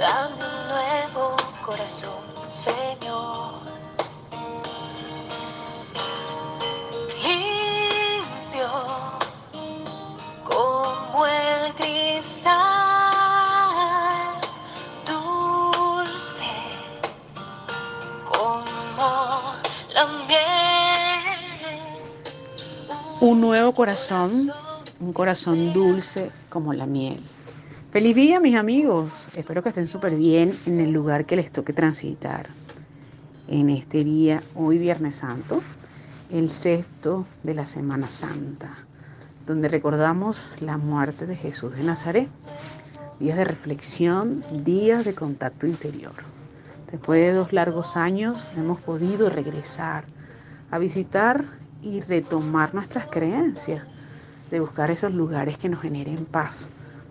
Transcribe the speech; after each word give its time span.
Dame 0.00 0.32
un 0.32 0.68
nuevo 0.68 1.36
corazón, 1.62 2.24
Señor. 2.48 3.60
Limpio 7.22 8.70
como 10.42 11.26
el 11.26 11.74
cristal, 11.74 12.56
dulce 15.06 16.46
como 18.32 19.52
la 19.92 20.06
miel. 20.26 20.40
Un 23.20 23.42
nuevo 23.42 23.74
corazón, 23.74 24.50
un 24.98 25.12
corazón 25.12 25.74
dulce 25.74 26.32
como 26.48 26.72
la 26.72 26.86
miel. 26.86 27.22
Feliz 27.90 28.14
día 28.14 28.38
mis 28.38 28.54
amigos, 28.54 29.26
espero 29.34 29.64
que 29.64 29.70
estén 29.70 29.88
súper 29.88 30.14
bien 30.14 30.56
en 30.64 30.78
el 30.78 30.92
lugar 30.92 31.26
que 31.26 31.34
les 31.34 31.50
toque 31.50 31.72
transitar. 31.72 32.48
En 33.48 33.68
este 33.68 34.04
día, 34.04 34.44
hoy 34.54 34.78
Viernes 34.78 35.16
Santo, 35.16 35.60
el 36.30 36.50
sexto 36.50 37.26
de 37.42 37.54
la 37.54 37.66
Semana 37.66 38.08
Santa, 38.08 38.70
donde 39.44 39.66
recordamos 39.66 40.52
la 40.60 40.76
muerte 40.76 41.26
de 41.26 41.34
Jesús 41.34 41.74
de 41.74 41.82
Nazaret. 41.82 42.28
Días 43.18 43.36
de 43.36 43.44
reflexión, 43.44 44.44
días 44.62 45.04
de 45.04 45.16
contacto 45.16 45.66
interior. 45.66 46.14
Después 46.92 47.20
de 47.20 47.32
dos 47.32 47.52
largos 47.52 47.96
años 47.96 48.46
hemos 48.56 48.80
podido 48.80 49.30
regresar 49.30 50.04
a 50.70 50.78
visitar 50.78 51.44
y 51.82 52.02
retomar 52.02 52.72
nuestras 52.72 53.06
creencias, 53.08 53.82
de 54.52 54.60
buscar 54.60 54.92
esos 54.92 55.12
lugares 55.12 55.58
que 55.58 55.68
nos 55.68 55.82
generen 55.82 56.24
paz 56.24 56.70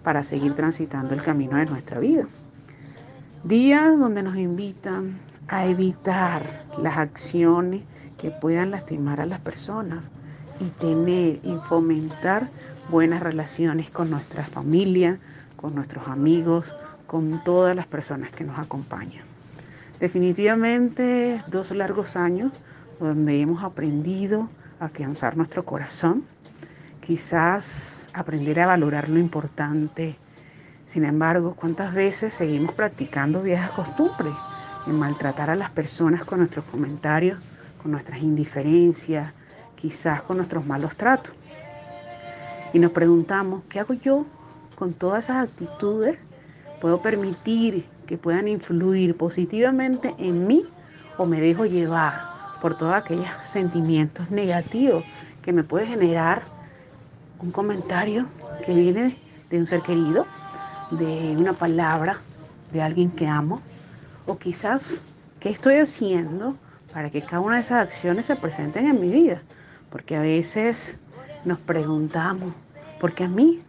para 0.10 0.24
seguir 0.24 0.54
transitando 0.54 1.14
el 1.14 1.22
camino 1.22 1.58
de 1.58 1.68
nuestra 1.68 2.00
vida. 2.00 2.24
Días 3.44 3.96
donde 4.00 4.24
nos 4.24 4.38
invitan 4.38 5.20
a 5.48 5.68
evitar 5.68 6.66
las 6.80 6.98
acciones 6.98 7.84
que 8.18 8.32
puedan 8.32 8.72
lastimar 8.72 9.22
a 9.22 9.28
las 9.28 9.40
personas 9.40 10.10
y 10.60 10.72
tener 10.72 11.38
y 11.44 11.60
fomentar 11.64 12.50
buenas 12.90 13.22
relaciones 13.22 13.92
con 13.92 14.10
nuestra 14.10 14.44
familia, 14.44 15.20
con 15.56 15.76
nuestros 15.76 16.08
amigos, 16.08 16.74
con 17.06 17.44
todas 17.44 17.76
las 17.76 17.86
personas 17.86 18.32
que 18.32 18.44
nos 18.44 18.58
acompañan. 18.58 19.26
Definitivamente 20.00 21.44
dos 21.46 21.70
largos 21.70 22.16
años 22.16 22.52
donde 23.00 23.40
hemos 23.42 23.64
aprendido 23.64 24.50
a 24.80 24.86
afianzar 24.86 25.38
nuestro 25.38 25.66
corazón, 25.66 26.24
quizás 27.10 28.08
aprender 28.14 28.60
a 28.60 28.68
valorar 28.68 29.10
lo 29.10 29.18
importante. 29.18 30.16
Sin 30.86 31.06
embargo, 31.06 31.56
¿cuántas 31.56 31.92
veces 31.92 32.36
seguimos 32.36 32.76
practicando 32.76 33.42
viejas 33.42 33.72
costumbres 33.72 34.36
en 34.86 34.94
maltratar 35.00 35.50
a 35.50 35.56
las 35.56 35.72
personas 35.72 36.24
con 36.24 36.38
nuestros 36.38 36.66
comentarios, 36.66 37.40
con 37.82 37.90
nuestras 37.90 38.22
indiferencias, 38.22 39.34
quizás 39.76 40.22
con 40.22 40.38
nuestros 40.38 40.68
malos 40.68 40.96
tratos? 40.96 41.34
Y 42.74 42.78
nos 42.78 42.92
preguntamos, 42.92 43.64
¿qué 43.70 43.80
hago 43.80 43.96
yo 43.96 44.28
con 44.76 44.94
todas 44.94 45.26
esas 45.26 45.50
actitudes? 45.50 46.20
¿Puedo 46.80 47.02
permitir 47.02 47.88
que 48.06 48.20
puedan 48.20 48.48
influir 48.48 49.18
positivamente 49.18 50.14
en 50.20 50.46
mí 50.46 50.64
o 51.18 51.26
me 51.26 51.42
dejo 51.42 51.66
llevar 51.66 52.22
por 52.62 52.78
todos 52.78 52.94
aquellos 52.94 53.26
sentimientos 53.42 54.30
negativos 54.30 55.04
que 55.42 55.54
me 55.54 55.64
puede 55.64 55.88
generar 55.88 56.59
un 57.40 57.52
comentario 57.52 58.28
que 58.66 58.74
viene 58.74 59.18
de 59.50 59.60
un 59.60 59.68
ser 59.68 59.82
querido, 59.82 60.26
de 60.92 61.36
una 61.38 61.54
palabra 61.54 62.20
de 62.72 62.82
alguien 62.82 63.12
que 63.12 63.28
amo, 63.28 63.62
o 64.26 64.38
quizás 64.38 65.02
qué 65.40 65.50
estoy 65.50 65.76
haciendo 65.76 66.56
para 66.94 67.10
que 67.10 67.22
cada 67.22 67.40
una 67.40 67.56
de 67.56 67.62
esas 67.62 67.82
acciones 67.82 68.26
se 68.26 68.36
presenten 68.36 68.86
en 68.86 69.00
mi 69.00 69.10
vida, 69.10 69.42
porque 69.90 70.16
a 70.16 70.22
veces 70.22 70.98
nos 71.46 71.60
preguntamos, 71.60 72.54
¿por 73.00 73.14
qué 73.14 73.24
a 73.24 73.30
mí? 73.30 73.62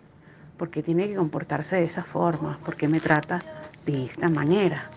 ¿Por 0.56 0.70
qué 0.70 0.82
tiene 0.82 1.08
que 1.08 1.14
comportarse 1.14 1.76
de 1.76 1.84
esa 1.84 2.02
forma? 2.02 2.58
¿Por 2.64 2.76
qué 2.76 2.88
me 2.88 3.00
trata 3.00 3.40
de 3.86 4.04
esta 4.04 4.28
manera? 4.28 4.90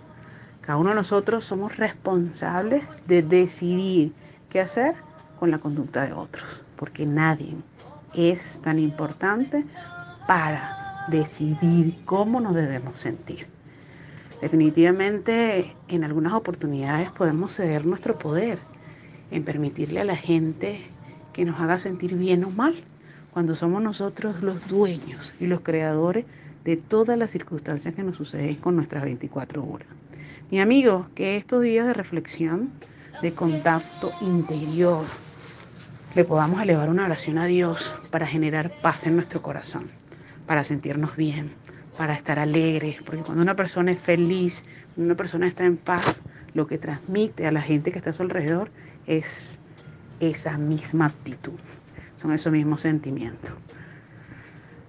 Cada 0.61 0.77
uno 0.77 0.89
de 0.89 0.95
nosotros 0.95 1.43
somos 1.45 1.77
responsables 1.77 2.83
de 3.05 3.21
decidir 3.21 4.13
qué 4.49 4.61
hacer 4.61 4.95
con 5.39 5.51
la 5.51 5.59
conducta 5.59 6.05
de 6.05 6.13
otros, 6.13 6.63
porque 6.75 7.05
nadie 7.05 7.55
es 8.15 8.59
tan 8.61 8.79
importante 8.79 9.65
para 10.27 11.05
decidir 11.09 11.97
cómo 12.05 12.39
nos 12.39 12.55
debemos 12.55 12.99
sentir. 12.99 13.47
Definitivamente 14.41 15.75
en 15.87 16.03
algunas 16.03 16.33
oportunidades 16.33 17.09
podemos 17.11 17.53
ceder 17.53 17.85
nuestro 17.85 18.17
poder 18.17 18.59
en 19.31 19.43
permitirle 19.43 20.01
a 20.01 20.05
la 20.05 20.17
gente 20.17 20.81
que 21.33 21.45
nos 21.45 21.59
haga 21.59 21.79
sentir 21.79 22.15
bien 22.15 22.43
o 22.43 22.51
mal, 22.51 22.75
cuando 23.33 23.55
somos 23.55 23.81
nosotros 23.81 24.43
los 24.43 24.67
dueños 24.67 25.33
y 25.39 25.47
los 25.47 25.61
creadores 25.61 26.25
de 26.63 26.77
todas 26.77 27.17
las 27.17 27.31
circunstancias 27.31 27.95
que 27.95 28.03
nos 28.03 28.15
suceden 28.15 28.55
con 28.55 28.75
nuestras 28.75 29.03
24 29.03 29.65
horas. 29.65 29.87
Mi 30.51 30.59
amigos, 30.59 31.07
que 31.15 31.35
estos 31.35 31.63
días 31.63 31.87
de 31.87 31.93
reflexión, 31.93 32.69
de 33.21 33.33
contacto 33.33 34.11
interior, 34.21 35.03
le 36.15 36.25
podamos 36.25 36.61
elevar 36.61 36.89
una 36.91 37.05
oración 37.05 37.39
a 37.39 37.45
Dios 37.45 37.97
para 38.11 38.27
generar 38.27 38.71
paz 38.81 39.07
en 39.07 39.15
nuestro 39.15 39.41
corazón, 39.41 39.89
para 40.45 40.63
sentirnos 40.63 41.15
bien, 41.15 41.53
para 41.97 42.13
estar 42.13 42.37
alegres, 42.37 43.01
porque 43.03 43.23
cuando 43.23 43.41
una 43.41 43.55
persona 43.55 43.91
es 43.91 43.99
feliz, 43.99 44.63
cuando 44.93 45.13
una 45.13 45.17
persona 45.17 45.47
está 45.47 45.65
en 45.65 45.75
paz, 45.75 46.21
lo 46.53 46.67
que 46.67 46.77
transmite 46.77 47.47
a 47.47 47.51
la 47.51 47.61
gente 47.61 47.91
que 47.91 47.97
está 47.97 48.11
a 48.11 48.13
su 48.13 48.21
alrededor 48.21 48.69
es 49.07 49.59
esa 50.19 50.55
misma 50.55 51.07
actitud, 51.07 51.59
son 52.15 52.31
esos 52.31 52.53
mismos 52.53 52.81
sentimientos. 52.81 53.51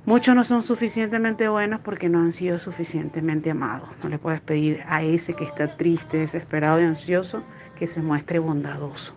Muchos 0.05 0.34
no 0.34 0.45
son 0.45 0.63
suficientemente 0.63 1.49
buenos 1.49 1.81
porque 1.81 2.11
no 2.11 2.19
han 2.19 2.33
sido 2.33 2.59
suficientemente 2.59 3.51
amados. 3.51 3.89
No 4.03 4.11
le 4.11 4.19
puedes 4.19 4.43
pedir 4.43 4.83
a 4.87 5.03
ese 5.03 5.33
que 5.33 5.45
está 5.45 5.79
triste, 5.79 6.19
desesperado 6.19 6.79
y 6.79 6.84
ansioso 6.84 7.43
que 7.79 7.87
se 7.87 8.03
muestre 8.03 8.39
bondadoso 8.39 9.15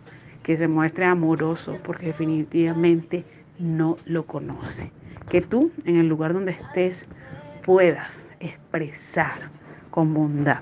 que 0.48 0.56
se 0.56 0.70
muestre 0.70 1.04
amoroso, 1.04 1.78
porque 1.84 2.06
definitivamente 2.06 3.26
no 3.60 3.98
lo 4.06 4.26
conoce. 4.26 4.94
Que 5.28 5.42
tú, 5.42 5.74
en 5.84 5.98
el 5.98 6.08
lugar 6.08 6.32
donde 6.32 6.54
estés, 6.54 7.06
puedas 7.66 8.26
expresar 8.40 9.50
con 9.92 10.14
bondad, 10.14 10.62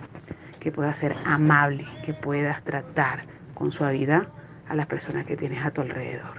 que 0.60 0.72
puedas 0.72 0.98
ser 0.98 1.16
amable, 1.24 1.86
que 2.04 2.16
puedas 2.16 2.64
tratar 2.64 3.26
con 3.54 3.72
suavidad 3.72 4.28
a 4.68 4.74
las 4.74 4.88
personas 4.88 5.28
que 5.28 5.38
tienes 5.38 5.64
a 5.64 5.70
tu 5.70 5.82
alrededor. 5.82 6.34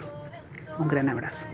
Un 0.81 0.88
gran 0.88 1.08
abrazo. 1.08 1.46